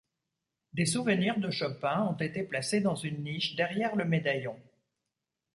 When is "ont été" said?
2.07-2.41